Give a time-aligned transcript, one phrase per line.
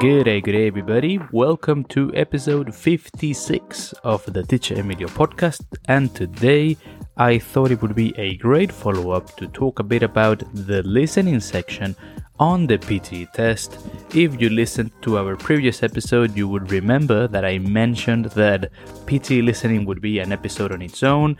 [0.00, 1.18] Good day, good day, everybody.
[1.32, 5.62] Welcome to episode 56 of the Teacher Emilio podcast.
[5.86, 6.76] And today
[7.16, 10.84] I thought it would be a great follow up to talk a bit about the
[10.84, 11.96] listening section
[12.38, 13.80] on the PTE test.
[14.14, 18.70] If you listened to our previous episode, you would remember that I mentioned that
[19.06, 21.36] PTE listening would be an episode on its own.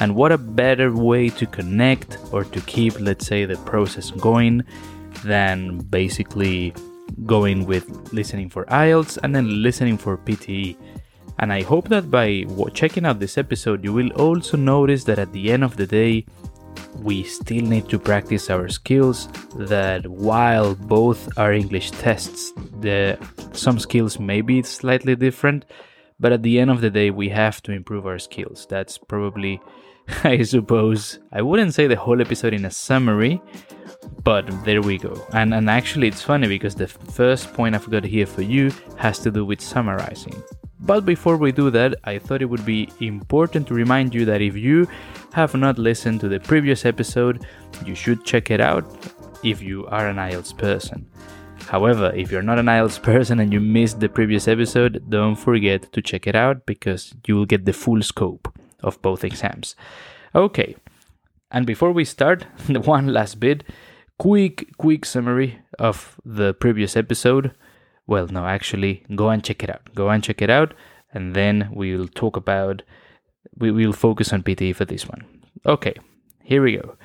[0.00, 4.64] And what a better way to connect or to keep, let's say, the process going
[5.24, 6.74] than basically
[7.26, 10.76] going with listening for IELTS and then listening for PTE.
[11.38, 12.44] And I hope that by
[12.74, 16.26] checking out this episode, you will also notice that at the end of the day,
[16.98, 19.28] we still need to practice our skills.
[19.56, 23.18] That while both are English tests, the
[23.52, 25.64] some skills may be slightly different,
[26.20, 28.66] but at the end of the day, we have to improve our skills.
[28.68, 29.60] That's probably,
[30.24, 33.40] I suppose, I wouldn't say the whole episode in a summary,
[34.24, 35.14] but there we go.
[35.32, 39.18] And and actually it's funny because the first point I've got here for you has
[39.20, 40.42] to do with summarizing.
[40.80, 44.42] But before we do that, I thought it would be important to remind you that
[44.42, 44.88] if you
[45.32, 47.46] have not listened to the previous episode,
[47.86, 48.84] you should check it out
[49.44, 51.06] if you are an IELTS person.
[51.68, 55.92] However, if you're not an IELTS person and you missed the previous episode, don't forget
[55.92, 59.76] to check it out because you will get the full scope of both exams.
[60.34, 60.76] Okay,
[61.50, 63.64] and before we start, one last bit
[64.18, 67.52] quick, quick summary of the previous episode.
[68.06, 69.94] Well, no, actually, go and check it out.
[69.94, 70.74] Go and check it out,
[71.12, 72.82] and then we'll talk about.
[73.56, 75.26] We will focus on PTE for this one.
[75.66, 75.94] Okay,
[76.42, 76.96] here we go.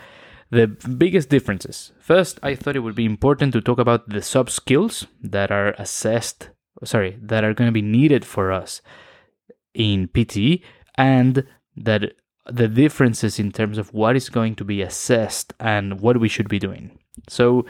[0.52, 1.92] The biggest differences.
[2.00, 5.76] First, I thought it would be important to talk about the sub skills that are
[5.78, 6.52] assessed,
[6.84, 8.82] sorry, that are going to be needed for us
[9.74, 10.62] in PTE,
[10.96, 11.46] and
[11.78, 12.14] that
[12.46, 16.50] the differences in terms of what is going to be assessed and what we should
[16.50, 16.98] be doing.
[17.28, 17.66] So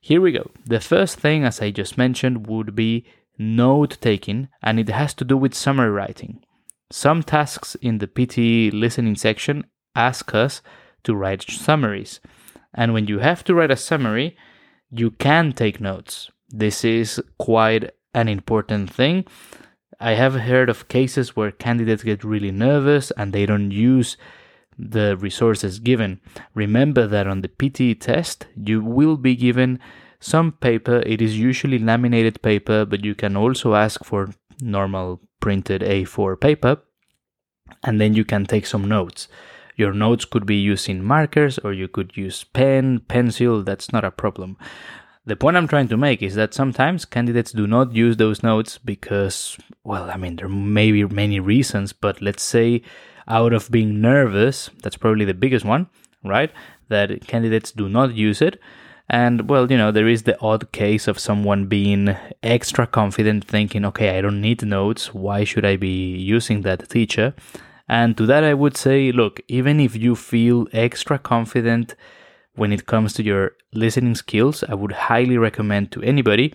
[0.00, 0.50] here we go.
[0.64, 3.04] The first thing, as I just mentioned, would be
[3.38, 6.44] note taking, and it has to do with summary writing.
[6.90, 9.64] Some tasks in the PTE listening section
[9.94, 10.62] ask us
[11.04, 12.20] to write summaries.
[12.74, 14.36] And when you have to write a summary,
[14.90, 16.30] you can take notes.
[16.48, 19.24] This is quite an important thing.
[20.00, 24.16] I have heard of cases where candidates get really nervous and they don't use
[24.78, 26.20] the resources given.
[26.54, 29.78] Remember that on the PTE test, you will be given
[30.20, 31.02] some paper.
[31.06, 34.30] It is usually laminated paper, but you can also ask for
[34.60, 36.78] normal printed A4 paper,
[37.82, 39.28] and then you can take some notes.
[39.76, 44.10] Your notes could be using markers or you could use pen, pencil, that's not a
[44.10, 44.56] problem.
[45.26, 48.78] The point I'm trying to make is that sometimes candidates do not use those notes
[48.78, 52.82] because, well, I mean, there may be many reasons, but let's say
[53.26, 54.70] out of being nervous.
[54.84, 55.88] That's probably the biggest one,
[56.24, 56.52] right?
[56.90, 58.60] That candidates do not use it.
[59.10, 63.84] And well, you know, there is the odd case of someone being extra confident, thinking,
[63.86, 65.12] okay, I don't need notes.
[65.12, 67.34] Why should I be using that teacher?
[67.88, 71.96] And to that, I would say, look, even if you feel extra confident
[72.56, 76.54] when it comes to your listening skills, I would highly recommend to anybody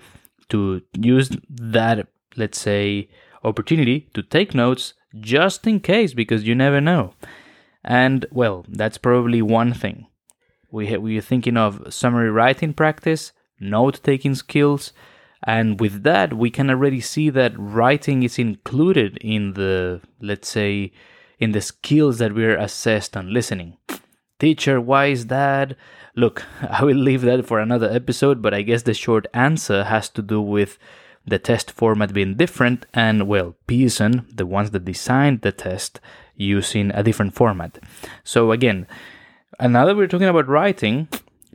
[0.50, 3.10] to use that, let's say,
[3.44, 7.14] opportunity to take notes just in case, because you never know.
[7.84, 10.08] And well, that's probably one thing.
[10.72, 14.94] We ha- we're thinking of summary writing practice, note taking skills,
[15.44, 20.92] and with that, we can already see that writing is included in the, let's say,
[21.40, 23.78] in the skills that we're assessed on listening.
[24.42, 25.76] Teacher, why is that?
[26.16, 30.10] Look, I will leave that for another episode, but I guess the short answer has
[30.10, 30.80] to do with
[31.28, 36.00] the test format being different, and well, Pearson, the ones that designed the test,
[36.36, 37.78] using a different format.
[38.24, 38.88] So again,
[39.62, 41.08] now that we're talking about writing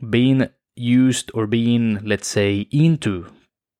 [0.09, 3.25] being used or being, let's say, into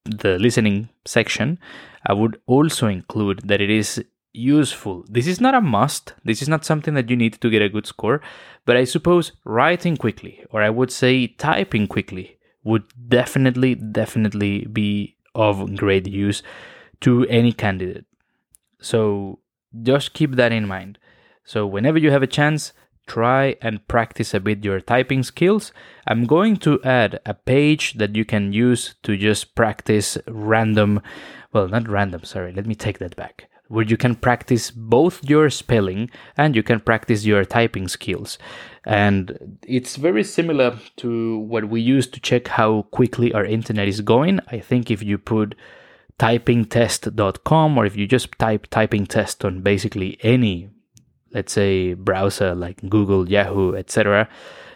[0.03, 1.59] the listening section,
[2.05, 5.05] I would also include that it is useful.
[5.09, 6.13] This is not a must.
[6.23, 8.21] This is not something that you need to get a good score,
[8.65, 15.15] but I suppose writing quickly, or I would say typing quickly, would definitely, definitely be
[15.33, 16.43] of great use
[17.01, 18.05] to any candidate.
[18.79, 19.39] So
[19.83, 20.97] just keep that in mind.
[21.43, 22.73] So whenever you have a chance,
[23.07, 25.71] try and practice a bit your typing skills.
[26.05, 31.01] I'm going to add a page that you can use to just practice random,
[31.53, 35.49] well, not random, sorry, let me take that back where you can practice both your
[35.49, 38.37] spelling and you can practice your typing skills.
[38.85, 44.01] And it's very similar to what we use to check how quickly our internet is
[44.01, 44.39] going.
[44.47, 45.55] I think if you put
[46.19, 50.69] typingtest.com or if you just type typing test on basically any,
[51.33, 54.29] let's say, browser like Google, Yahoo, etc.,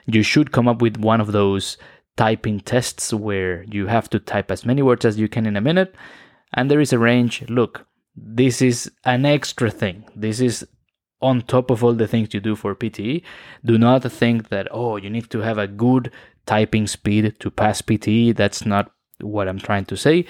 [0.06, 1.78] you should come up with one of those
[2.18, 5.62] typing tests where you have to type as many words as you can in a
[5.62, 5.96] minute,
[6.54, 7.44] and there is a range.
[7.50, 10.04] Look, this is an extra thing.
[10.16, 10.68] This is
[11.22, 13.22] on top of all the things you do for PTE.
[13.64, 16.12] Do not think that, oh, you need to have a good
[16.46, 18.36] typing speed to pass PTE.
[18.36, 20.26] That's not what I'm trying to say.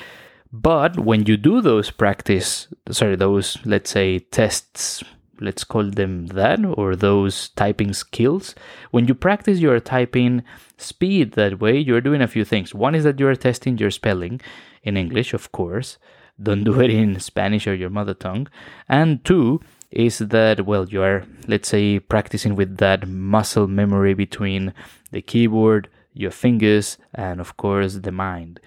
[0.51, 5.01] But when you do those practice, sorry, those, let's say, tests,
[5.39, 8.53] let's call them that, or those typing skills,
[8.91, 10.43] when you practice your typing
[10.77, 12.75] speed that way, you're doing a few things.
[12.75, 14.41] One is that you're testing your spelling
[14.83, 15.97] in English, of course.
[16.41, 18.47] Don't do it in Spanish or your mother tongue.
[18.89, 19.61] And two,
[19.91, 24.73] is that well you are let's say practicing with that muscle memory between
[25.11, 28.59] the keyboard your fingers and of course the mind.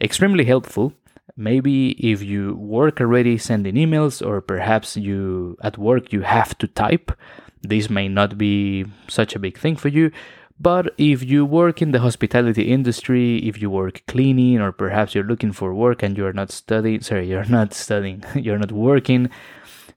[0.00, 0.92] Extremely helpful.
[1.36, 6.66] Maybe if you work already sending emails or perhaps you at work you have to
[6.66, 7.12] type
[7.62, 10.10] this may not be such a big thing for you
[10.60, 15.24] but if you work in the hospitality industry if you work cleaning or perhaps you're
[15.24, 19.28] looking for work and you're not studying sorry you're not studying you're not working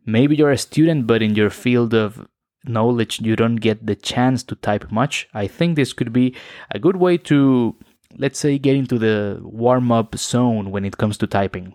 [0.05, 2.27] maybe you're a student but in your field of
[2.63, 6.35] knowledge you don't get the chance to type much i think this could be
[6.69, 7.75] a good way to
[8.17, 11.73] let's say, get into the warm up zone when it comes to typing.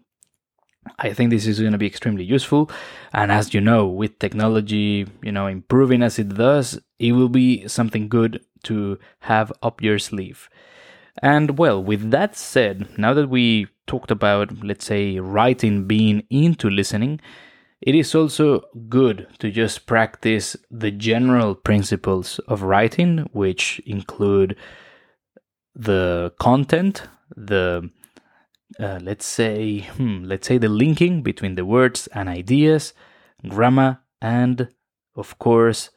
[0.98, 2.70] I think this is going to be extremely useful.
[3.12, 7.66] And as you know, with technology, you know, improving as it does, it will be
[7.68, 10.48] something good to have up your sleeve.
[11.22, 16.68] And well, with that said, now that we talked about, let's say, writing being into
[16.68, 17.20] listening,
[17.80, 24.56] it is also good to just practice the general principles of writing, which include
[25.74, 27.02] the content,
[27.36, 27.90] the
[28.80, 32.92] uh, let's say hmm, let's say the linking between the words and ideas,
[33.48, 34.68] grammar, and
[35.14, 35.90] of course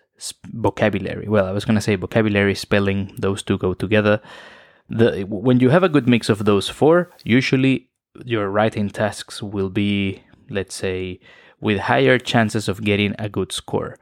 [0.53, 1.27] vocabulary.
[1.27, 4.21] Well, I was going to say vocabulary, spelling; those two go together.
[4.89, 7.89] The when you have a good mix of those four, usually
[8.25, 11.19] your writing tasks will be, let's say,
[11.59, 13.97] with higher chances of getting a good score.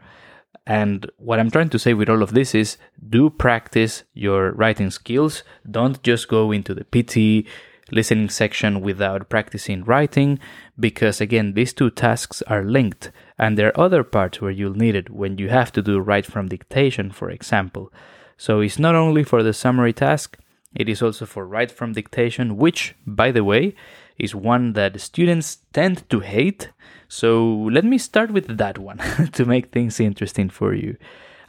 [0.66, 2.78] And what I'm trying to say with all of this is
[3.10, 5.44] do practice your writing skills.
[5.70, 7.48] Don't just go into the PT
[7.92, 10.40] listening section without practicing writing,
[10.80, 13.12] because again, these two tasks are linked.
[13.38, 16.26] And there are other parts where you'll need it when you have to do write
[16.26, 17.92] from dictation, for example.
[18.38, 20.38] So it's not only for the summary task,
[20.76, 23.76] it is also for write from dictation, which, by the way,
[24.18, 26.70] is one that students tend to hate.
[27.08, 28.98] So let me start with that one
[29.34, 30.98] to make things interesting for you.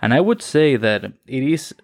[0.01, 1.75] And I would say that it is,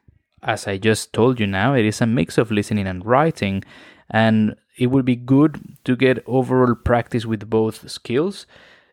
[0.42, 3.64] as I just told you now, it is a mix of listening and writing.
[4.14, 5.52] And it would be good
[5.84, 8.46] to get overall practice with both skills.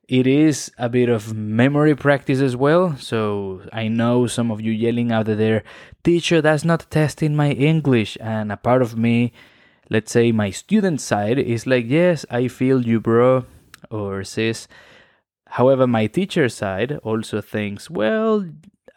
[0.08, 2.98] It is a bit of memory practice as well.
[2.98, 5.64] So I know some of you yelling out there,
[6.04, 8.18] teacher, that's not testing my English.
[8.20, 9.32] And a part of me
[9.92, 13.46] let's say my student side is like, yes, I feel you, bro,
[13.92, 14.70] or sis.
[15.60, 18.46] However, my teacher side also thinks, well,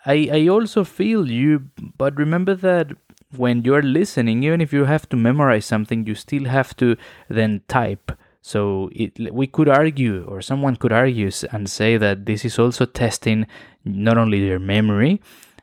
[0.07, 2.93] I, I also feel you, but remember that
[3.39, 6.97] when you're listening, even if you have to memorize something, you still have to
[7.29, 8.13] then type.
[8.43, 12.85] So it, we could argue, or someone could argue and say that this is also
[12.85, 13.47] testing
[13.85, 15.23] not only your memory,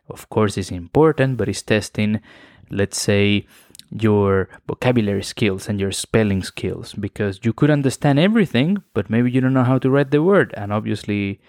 [0.10, 2.22] of course, it's important, but it's testing,
[2.70, 3.46] let's say,
[3.92, 9.42] your vocabulary skills and your spelling skills because you could understand everything, but maybe you
[9.42, 10.54] don't know how to write the word.
[10.56, 11.42] And obviously,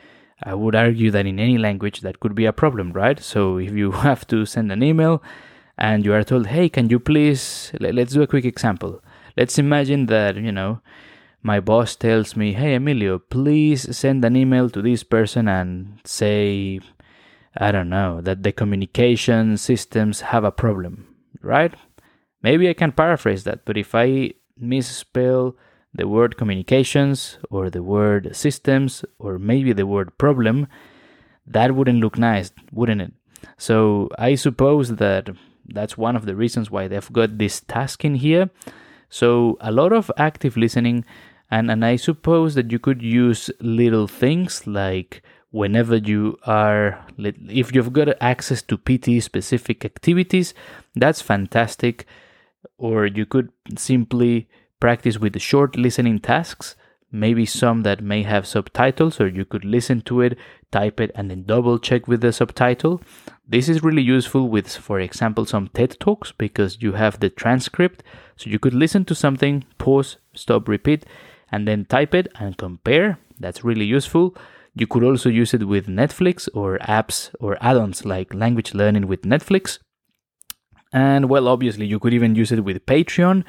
[0.43, 3.19] I would argue that in any language that could be a problem, right?
[3.21, 5.23] So if you have to send an email
[5.83, 9.03] and you are told, hey, can you please, let's do a quick example.
[9.37, 10.81] Let's imagine that, you know,
[11.43, 16.79] my boss tells me, hey, Emilio, please send an email to this person and say,
[17.57, 21.75] I don't know, that the communication systems have a problem, right?
[22.43, 25.57] Maybe I can paraphrase that, but if I misspell
[25.93, 30.69] the word communications or the word systems or maybe the word problem,
[31.45, 33.13] that wouldn't look nice, wouldn't it?
[33.59, 35.31] So I suppose that
[35.67, 38.51] that's one of the reasons why they've got this task in here.
[39.09, 41.05] So a lot of active listening,
[41.51, 47.75] and, and I suppose that you could use little things like whenever you are, if
[47.75, 50.55] you've got access to PT specific activities,
[50.95, 52.07] that's fantastic
[52.79, 54.49] or you could simply
[54.81, 56.75] practice with the short listening tasks,
[57.13, 60.39] maybe some that may have subtitles, or you could listen to it,
[60.73, 63.01] type it, and then double check with the subtitle.
[63.47, 68.03] This is really useful with, for example, some TED Talks because you have the transcript.
[68.37, 71.05] So you could listen to something, pause, stop, repeat,
[71.51, 73.19] and then type it and compare.
[73.39, 74.35] That's really useful.
[74.75, 79.07] You could also use it with Netflix or apps or add ons like language learning
[79.07, 79.79] with Netflix
[80.93, 83.45] And well, obviously, you could even use it with Patreon,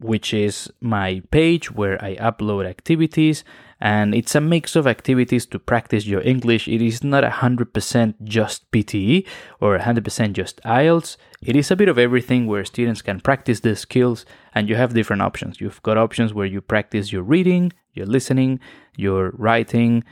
[0.00, 3.44] which is my page where I upload activities.
[3.80, 6.68] And it's a mix of activities to practice your English.
[6.68, 9.26] It is not 100% just PTE
[9.60, 11.16] or 100% just IELTS.
[11.42, 14.24] It is a bit of everything where students can practice the skills
[14.54, 15.60] and you have different options.
[15.60, 18.60] You've got options where you practice your reading, your listening,
[18.96, 20.04] your writing,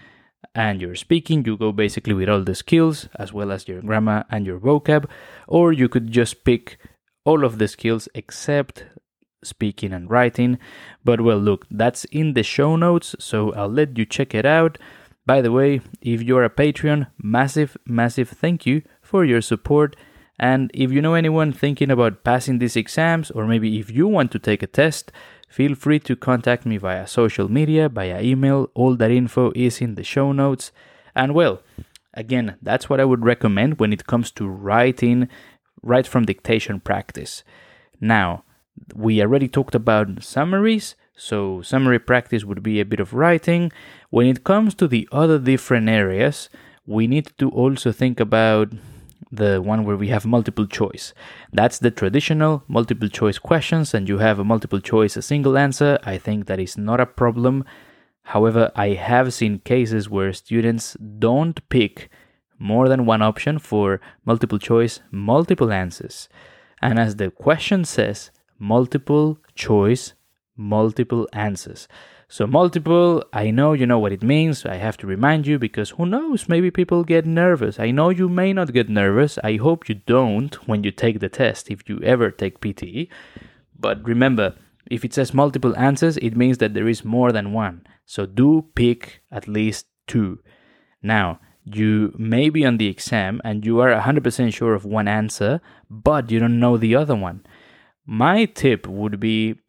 [0.54, 4.24] and your speaking, you go basically with all the skills as well as your grammar
[4.30, 5.08] and your vocab,
[5.48, 6.78] or you could just pick
[7.24, 8.84] all of the skills except
[9.42, 10.58] speaking and writing.
[11.04, 14.78] But well, look, that's in the show notes, so I'll let you check it out.
[15.24, 19.96] By the way, if you're a Patreon, massive, massive thank you for your support.
[20.38, 24.32] And if you know anyone thinking about passing these exams, or maybe if you want
[24.32, 25.12] to take a test,
[25.52, 28.70] Feel free to contact me via social media, via email.
[28.72, 30.72] All that info is in the show notes.
[31.14, 31.62] And well,
[32.14, 35.28] again, that's what I would recommend when it comes to writing
[35.82, 37.44] write from dictation practice.
[38.00, 38.44] Now,
[38.94, 43.70] we already talked about summaries, so summary practice would be a bit of writing.
[44.10, 46.48] When it comes to the other different areas,
[46.86, 48.72] we need to also think about
[49.30, 51.14] the one where we have multiple choice.
[51.52, 55.98] That's the traditional multiple choice questions, and you have a multiple choice, a single answer.
[56.04, 57.64] I think that is not a problem.
[58.24, 62.10] However, I have seen cases where students don't pick
[62.58, 66.28] more than one option for multiple choice, multiple answers.
[66.80, 68.30] And as the question says,
[68.62, 70.14] multiple choice,
[70.56, 71.88] multiple answers.
[72.28, 74.64] So, multiple, I know you know what it means.
[74.64, 77.78] I have to remind you because who knows, maybe people get nervous.
[77.78, 79.36] I know you may not get nervous.
[79.44, 83.08] I hope you don't when you take the test, if you ever take PTE.
[83.78, 84.54] But remember,
[84.90, 87.84] if it says multiple answers, it means that there is more than one.
[88.06, 90.38] So, do pick at least two.
[91.02, 95.60] Now, you may be on the exam and you are 100% sure of one answer,
[95.90, 97.44] but you don't know the other one.
[98.06, 99.60] My tip would be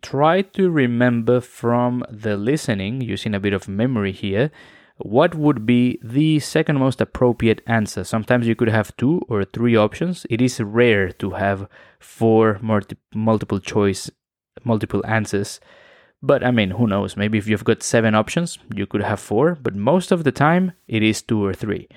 [0.00, 4.50] try to remember from the listening, using a bit of memory here,
[4.98, 8.04] what would be the second most appropriate answer.
[8.04, 10.26] Sometimes you could have two or three options.
[10.28, 11.68] It is rare to have
[11.98, 14.10] four multi- multiple choice,
[14.62, 15.58] multiple answers.
[16.22, 17.16] But I mean, who knows?
[17.16, 20.72] Maybe if you've got seven options, you could have four, but most of the time
[20.86, 21.88] it is two or three.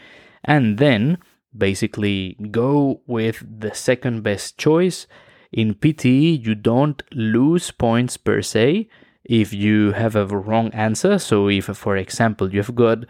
[0.46, 1.18] And then
[1.56, 5.08] basically go with the second best choice
[5.54, 8.90] in PTE, you don't lose points per se
[9.24, 11.20] if you have a wrong answer.
[11.20, 13.06] So, if, for example, you've got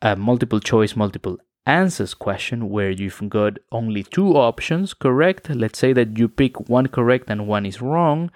[0.00, 5.92] a multiple choice, multiple answers question where you've got only two options correct, let's say
[5.92, 8.30] that you pick one correct and one is wrong,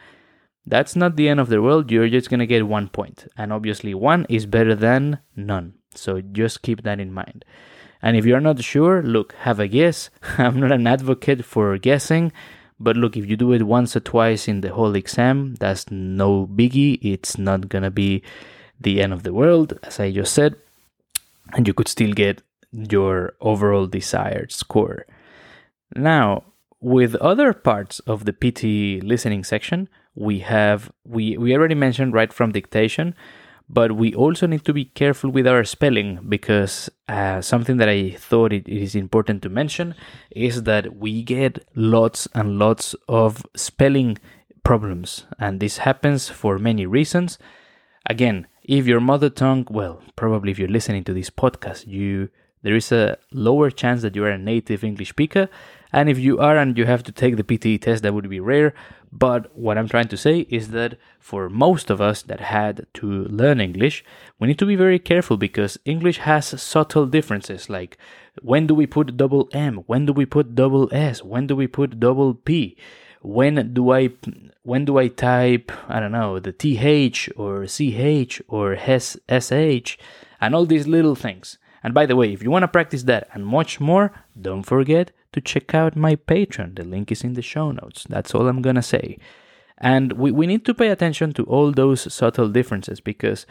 [0.66, 1.90] that's not the end of the world.
[1.90, 3.26] You're just going to get one point.
[3.36, 5.74] And obviously, one is better than none.
[5.94, 7.44] So, just keep that in mind.
[8.02, 10.10] And if you're not sure, look, have a guess.
[10.38, 12.32] I'm not an advocate for guessing.
[12.82, 16.48] But look, if you do it once or twice in the whole exam, that's no
[16.48, 16.98] biggie.
[17.00, 18.22] It's not gonna be
[18.80, 20.56] the end of the world, as I just said,
[21.52, 25.06] and you could still get your overall desired score.
[25.94, 26.42] Now,
[26.80, 32.32] with other parts of the PT listening section, we have we we already mentioned write
[32.32, 33.14] from dictation
[33.72, 38.10] but we also need to be careful with our spelling because uh, something that I
[38.10, 39.94] thought it, is important to mention
[40.30, 44.18] is that we get lots and lots of spelling
[44.62, 47.38] problems, and this happens for many reasons.
[48.04, 52.28] Again, if your mother tongue, well, probably if you're listening to this podcast, you
[52.62, 55.48] there is a lower chance that you are a native English speaker,
[55.92, 58.38] and if you are and you have to take the PTE test, that would be
[58.38, 58.74] rare.
[59.12, 63.06] But what I'm trying to say is that for most of us that had to
[63.06, 64.02] learn English,
[64.38, 67.98] we need to be very careful because English has subtle differences like
[68.40, 69.84] when do we put double M?
[69.86, 71.22] When do we put double S?
[71.22, 72.78] When do we put double P?
[73.20, 74.10] When do I
[74.62, 79.98] when do I type I don't know the TH or CH or SH
[80.40, 81.58] and all these little things.
[81.84, 85.10] And by the way, if you want to practice that and much more, don't forget
[85.32, 86.76] to check out my Patreon.
[86.76, 88.04] The link is in the show notes.
[88.08, 89.18] That's all I'm gonna say.
[89.78, 93.46] And we, we need to pay attention to all those subtle differences because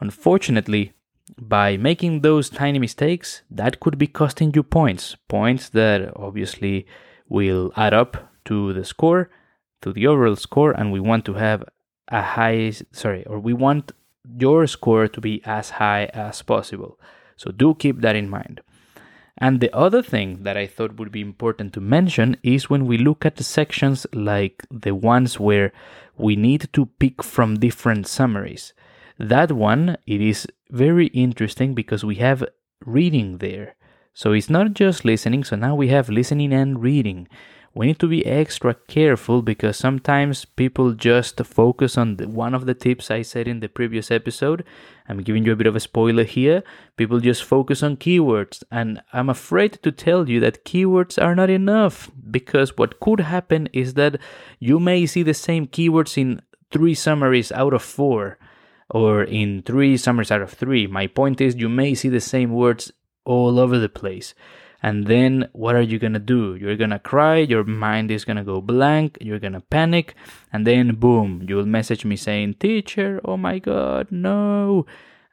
[0.00, 0.92] unfortunately,
[1.38, 5.16] by making those tiny mistakes, that could be costing you points.
[5.28, 6.86] Points that obviously
[7.28, 9.30] will add up to the score,
[9.82, 11.64] to the overall score, and we want to have
[12.08, 13.92] a high, sorry, or we want
[14.38, 16.98] your score to be as high as possible.
[17.36, 18.60] So do keep that in mind.
[19.38, 22.98] And the other thing that I thought would be important to mention is when we
[22.98, 25.72] look at the sections like the ones where
[26.16, 28.72] we need to pick from different summaries.
[29.18, 32.44] That one, it is very interesting because we have
[32.84, 33.74] reading there.
[34.12, 37.26] So it's not just listening, so now we have listening and reading.
[37.74, 42.66] We need to be extra careful because sometimes people just focus on the, one of
[42.66, 44.64] the tips I said in the previous episode.
[45.08, 46.62] I'm giving you a bit of a spoiler here.
[46.96, 51.50] People just focus on keywords, and I'm afraid to tell you that keywords are not
[51.50, 54.18] enough because what could happen is that
[54.60, 58.38] you may see the same keywords in three summaries out of four
[58.88, 60.86] or in three summaries out of three.
[60.86, 62.92] My point is, you may see the same words
[63.24, 64.32] all over the place.
[64.84, 66.56] And then what are you gonna do?
[66.56, 70.14] You're gonna cry, your mind is gonna go blank, you're gonna panic,
[70.52, 74.84] and then boom, you'll message me saying, Teacher, oh my god, no.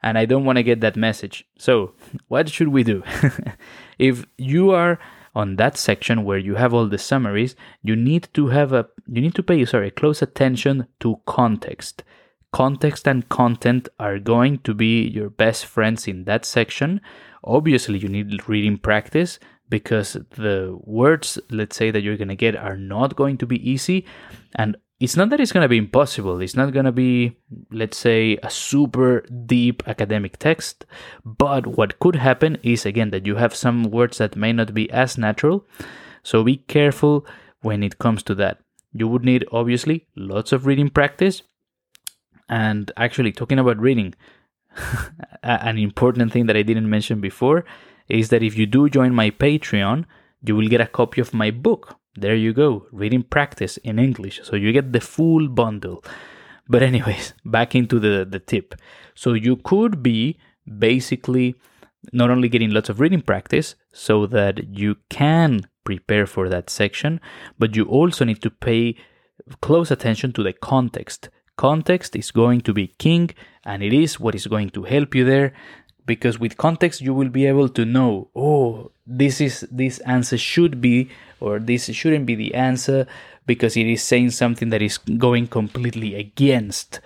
[0.02, 1.44] And I don't wanna get that message.
[1.58, 1.92] So,
[2.28, 3.02] what should we do?
[3.98, 4.98] if you are
[5.34, 9.20] on that section where you have all the summaries, you need to have a you
[9.20, 12.04] need to pay sorry close attention to context.
[12.54, 17.02] Context and content are going to be your best friends in that section.
[17.44, 22.56] Obviously, you need reading practice because the words, let's say, that you're going to get
[22.56, 24.04] are not going to be easy.
[24.54, 26.40] And it's not that it's going to be impossible.
[26.40, 27.36] It's not going to be,
[27.72, 30.86] let's say, a super deep academic text.
[31.24, 34.88] But what could happen is, again, that you have some words that may not be
[34.90, 35.66] as natural.
[36.22, 37.26] So be careful
[37.62, 38.60] when it comes to that.
[38.92, 41.42] You would need, obviously, lots of reading practice.
[42.48, 44.14] And actually, talking about reading,
[45.42, 47.64] an important thing that I didn't mention before
[48.08, 50.04] is that if you do join my Patreon,
[50.44, 51.96] you will get a copy of my book.
[52.14, 54.40] There you go, reading practice in English.
[54.42, 56.04] So you get the full bundle.
[56.68, 58.74] But, anyways, back into the, the tip.
[59.14, 60.38] So you could be
[60.78, 61.54] basically
[62.12, 67.20] not only getting lots of reading practice so that you can prepare for that section,
[67.58, 68.96] but you also need to pay
[69.60, 71.28] close attention to the context
[71.62, 73.30] Context is going to be king,
[73.64, 75.52] and it is what is going to help you there
[76.04, 80.80] because with context you will be able to know oh this is this answer should
[80.80, 83.06] be or this shouldn't be the answer
[83.46, 86.98] because it is saying something that is going completely against.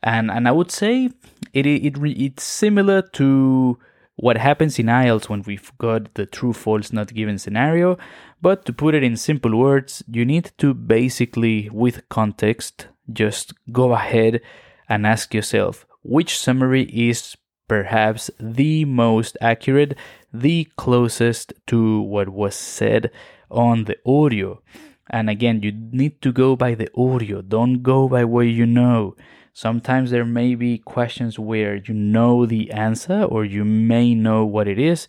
[0.00, 1.10] And and i would say
[1.52, 1.96] it it, it
[2.26, 3.78] it's similar to
[4.14, 7.98] what happens in IELTS when we've got the true false not given scenario
[8.40, 13.92] but to put it in simple words you need to basically with context just go
[13.92, 14.40] ahead
[14.88, 17.36] and ask yourself which summary is
[17.66, 19.96] perhaps the most accurate,
[20.32, 23.10] the closest to what was said
[23.50, 24.62] on the audio.
[25.10, 29.16] And again, you need to go by the audio, don't go by what you know.
[29.52, 34.66] Sometimes there may be questions where you know the answer or you may know what
[34.66, 35.06] it is,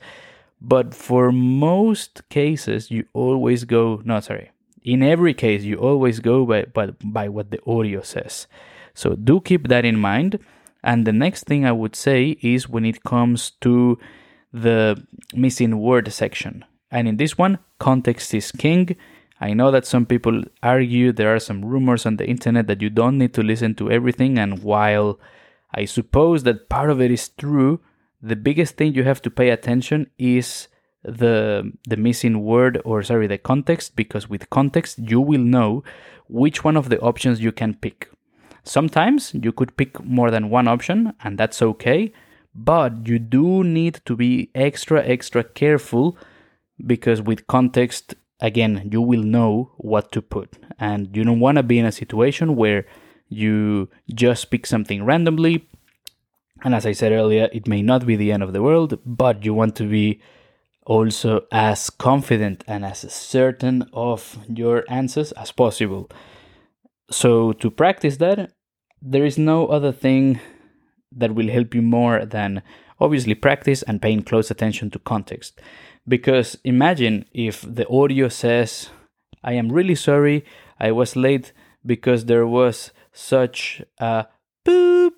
[0.61, 4.51] but for most cases, you always go, no, sorry,
[4.85, 8.47] in every case, you always go by, by, by what the audio says.
[8.93, 10.39] So do keep that in mind.
[10.83, 13.97] And the next thing I would say is when it comes to
[14.53, 16.63] the missing word section.
[16.91, 18.95] And in this one, context is king.
[19.41, 22.91] I know that some people argue there are some rumors on the internet that you
[22.91, 24.37] don't need to listen to everything.
[24.37, 25.19] And while
[25.73, 27.81] I suppose that part of it is true,
[28.21, 30.67] the biggest thing you have to pay attention is
[31.07, 35.83] the the missing word or sorry the context because with context you will know
[36.27, 38.09] which one of the options you can pick.
[38.63, 42.11] Sometimes you could pick more than one option and that's okay
[42.53, 46.17] but you do need to be extra extra careful
[46.85, 50.57] because with context again you will know what to put.
[50.79, 52.85] And you don't want to be in a situation where
[53.29, 55.67] you just pick something randomly
[56.63, 59.43] and as i said earlier it may not be the end of the world but
[59.43, 60.21] you want to be
[60.85, 66.09] also as confident and as certain of your answers as possible.
[67.11, 68.51] So, to practice that,
[69.01, 70.39] there is no other thing
[71.11, 72.61] that will help you more than
[72.99, 75.61] obviously practice and paying close attention to context.
[76.07, 78.89] Because imagine if the audio says,
[79.43, 80.45] I am really sorry,
[80.79, 81.51] I was late
[81.85, 84.25] because there was such a
[84.65, 85.13] boop.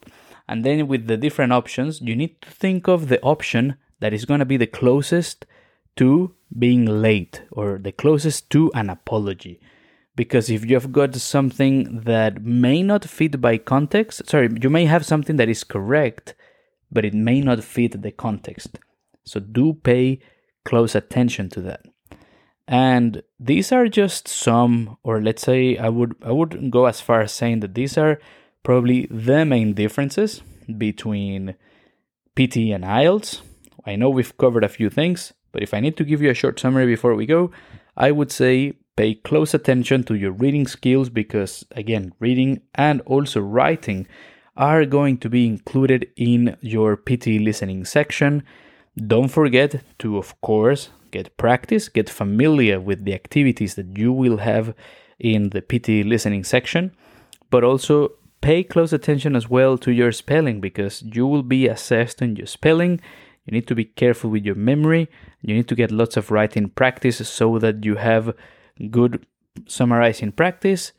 [0.47, 4.25] And then with the different options, you need to think of the option that is
[4.25, 5.45] going to be the closest
[5.97, 9.59] to being late or the closest to an apology.
[10.15, 15.05] Because if you've got something that may not fit by context, sorry, you may have
[15.05, 16.33] something that is correct,
[16.91, 18.79] but it may not fit the context.
[19.23, 20.19] So do pay
[20.65, 21.85] close attention to that.
[22.67, 27.21] And these are just some, or let's say I would I would go as far
[27.21, 28.19] as saying that these are
[28.63, 30.41] probably the main differences
[30.77, 31.55] between
[32.35, 33.41] PT and IELTS.
[33.87, 36.35] I know we've covered a few things, but if I need to give you a
[36.35, 37.51] short summary before we go,
[37.95, 43.39] I would say pay close attention to your reading skills because, again, reading and also
[43.39, 44.05] writing
[44.57, 48.43] are going to be included in your PT listening section.
[49.07, 54.37] Don't forget to, of course, get practice, get familiar with the activities that you will
[54.37, 54.75] have
[55.17, 56.91] in the PT listening section,
[57.49, 62.21] but also pay close attention as well to your spelling because you will be assessed
[62.21, 62.99] on your spelling.
[63.47, 65.09] You need to be careful with your memory.
[65.41, 68.35] You need to get lots of writing practice so that you have
[68.91, 69.25] good
[69.65, 70.91] summarizing practice,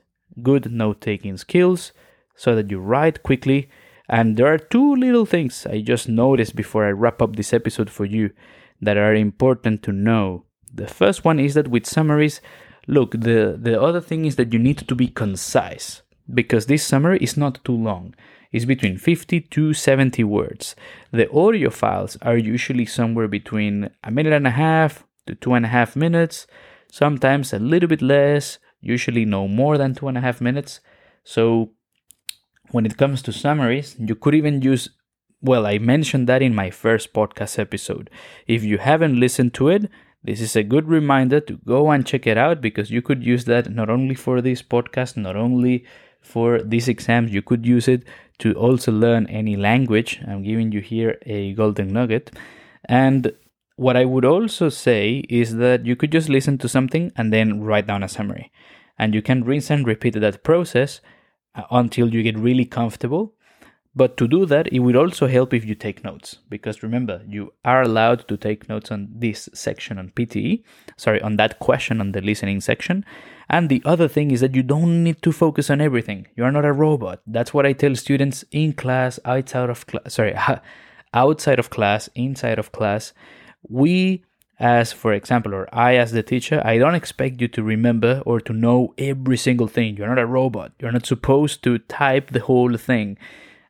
[0.43, 1.93] good note taking skills,
[2.35, 3.69] so that you write quickly.
[4.09, 7.91] And there are two little things I just noticed before I wrap up this episode
[7.91, 8.31] for you
[8.81, 10.45] that are important to know.
[10.73, 12.41] The first one is that with summaries,
[12.87, 16.01] look, the, the other thing is that you need to be concise
[16.33, 18.15] because this summary is not too long.
[18.51, 20.75] It's between 50 to 70 words.
[21.13, 25.67] The audio files are usually somewhere between a minute and a half to two and
[25.67, 26.47] a half minutes,
[26.91, 30.81] sometimes a little bit less, usually no more than two and a half minutes.
[31.25, 31.73] So
[32.71, 34.89] when it comes to summaries, you could even use
[35.41, 38.11] well, I mentioned that in my first podcast episode.
[38.49, 39.89] If you haven't listened to it,
[40.25, 43.45] this is a good reminder to go and check it out because you could use
[43.45, 45.85] that not only for this podcast, not only
[46.21, 48.03] for these exams, you could use it
[48.39, 50.21] to also learn any language.
[50.27, 52.31] I'm giving you here a golden nugget.
[52.85, 53.33] And
[53.77, 57.63] what I would also say is that you could just listen to something and then
[57.63, 58.51] write down a summary.
[58.99, 61.01] And you can rinse and repeat that process
[61.55, 63.35] uh, until you get really comfortable
[63.99, 67.53] but to do that, it would also help if you take notes, because remember, you
[67.65, 70.63] are allowed to take notes on this section on PTE,
[70.97, 73.05] sorry, on that question on the listening section.
[73.49, 76.27] And the other thing is that you don't need to focus on everything.
[76.37, 77.21] You are not a robot.
[77.27, 80.37] That's what I tell students in class, outside of class, sorry,
[81.15, 83.13] outside of class, inside of class.
[83.69, 84.25] We
[84.61, 88.41] as for example or i as the teacher i don't expect you to remember or
[88.41, 92.41] to know every single thing you're not a robot you're not supposed to type the
[92.41, 93.17] whole thing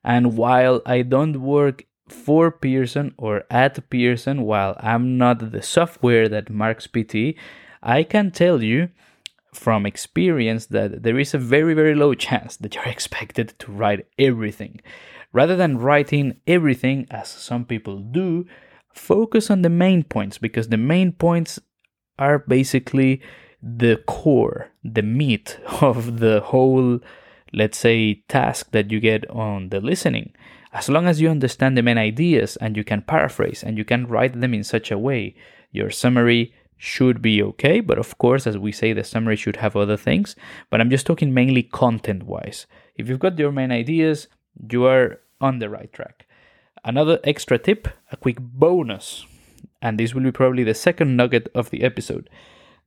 [0.04, 6.28] and while I don't work for Pearson or at Pearson, while I'm not the software
[6.28, 7.34] that marks PT,
[7.82, 8.88] I can tell you
[9.58, 14.06] from experience that there is a very, very low chance that you're expected to write
[14.18, 14.80] everything.
[15.32, 18.46] Rather than writing everything, as some people do,
[18.92, 21.60] focus on the main points because the main points
[22.18, 23.20] are basically
[23.62, 27.00] the core, the meat of the whole
[27.52, 30.32] let's say, task that you get on the listening.
[30.72, 34.06] As long as you understand the main ideas and you can paraphrase and you can
[34.06, 35.34] write them in such a way,
[35.72, 37.80] your summary should be okay.
[37.80, 40.36] But of course, as we say, the summary should have other things.
[40.70, 42.66] But I'm just talking mainly content wise.
[42.94, 44.28] If you've got your main ideas,
[44.70, 46.26] you are on the right track.
[46.84, 49.26] Another extra tip, a quick bonus,
[49.82, 52.30] and this will be probably the second nugget of the episode.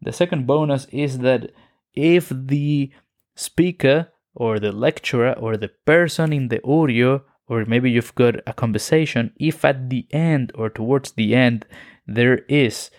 [0.02, 1.52] The second bonus is that
[1.94, 2.92] if the
[3.36, 8.54] speaker or the lecturer or the person in the audio or maybe you've got a
[8.54, 11.66] conversation if at the end or towards the end
[12.08, 12.90] there is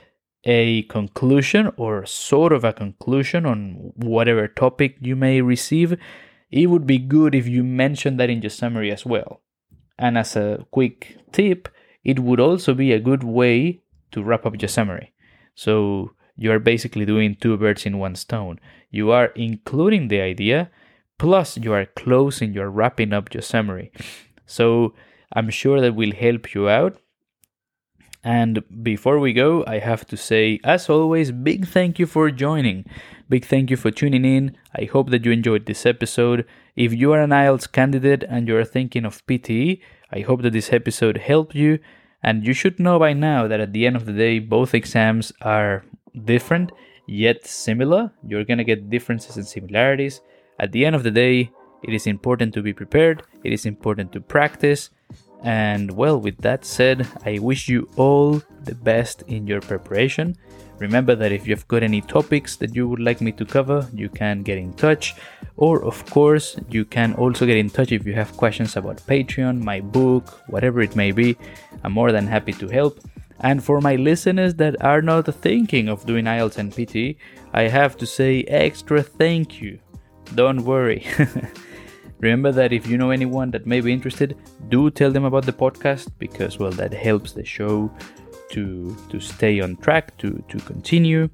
[0.44, 5.96] a conclusion or sort of a conclusion on whatever topic you may receive
[6.50, 9.40] it would be good if you mention that in your summary as well
[9.98, 11.68] and as a quick tip
[12.02, 15.12] it would also be a good way to wrap up your summary
[15.55, 18.59] so you are basically doing two birds in one stone
[18.90, 20.70] you are including the idea
[21.22, 23.92] Plus, you are closing, you're wrapping up your summary.
[24.44, 24.92] So,
[25.33, 26.98] I'm sure that will help you out.
[28.24, 32.85] And before we go, I have to say, as always, big thank you for joining.
[33.28, 34.56] Big thank you for tuning in.
[34.76, 36.46] I hope that you enjoyed this episode.
[36.76, 39.80] If you are an IELTS candidate and you are thinking of PTE,
[40.12, 41.80] I hope that this episode helped you.
[42.22, 45.32] And you should know by now that at the end of the day, both exams
[45.40, 45.85] are
[46.24, 46.70] different
[47.06, 48.12] yet similar.
[48.26, 50.20] You're gonna get differences and similarities.
[50.61, 51.50] At the end of the day,
[51.82, 54.90] it is important to be prepared, it is important to practice.
[55.44, 60.37] And well, with that said, I wish you all the best in your preparation.
[60.78, 64.09] Remember that if you've got any topics that you would like me to cover, you
[64.09, 65.14] can get in touch.
[65.57, 69.62] Or, of course, you can also get in touch if you have questions about Patreon,
[69.62, 71.37] my book, whatever it may be.
[71.85, 72.98] I'm more than happy to help.
[73.40, 77.16] And for my listeners that are not thinking of doing IELTS and PT,
[77.52, 79.78] I have to say extra thank you
[80.35, 81.07] don't worry.
[82.22, 84.37] Remember that if you know anyone that may be interested,
[84.68, 87.90] do tell them about the podcast because well that helps the show
[88.50, 91.28] to to stay on track, to to continue.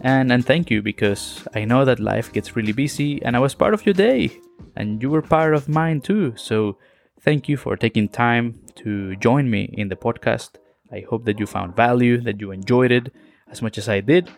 [0.00, 3.54] And and thank you because I know that life gets really busy and I was
[3.54, 4.40] part of your day
[4.74, 6.34] and you were part of mine too.
[6.36, 6.76] So
[7.20, 10.56] thank you for taking time to join me in the podcast.
[10.90, 13.12] I hope that you found value, that you enjoyed it
[13.48, 14.28] as much as I did.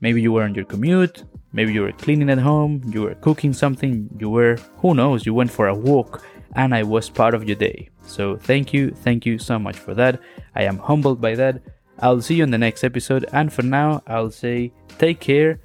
[0.00, 1.24] Maybe you were on your commute,
[1.56, 5.32] Maybe you were cleaning at home, you were cooking something, you were, who knows, you
[5.32, 6.22] went for a walk,
[6.54, 7.88] and I was part of your day.
[8.06, 10.20] So thank you, thank you so much for that.
[10.54, 11.62] I am humbled by that.
[12.00, 15.58] I'll see you in the next episode, and for now, I'll say take care,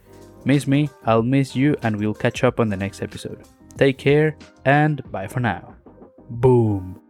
[0.45, 3.43] miss me, I'll miss you, and we'll catch up on the next episode.
[3.77, 5.75] Take care, and bye for now.
[6.29, 7.00] Boom.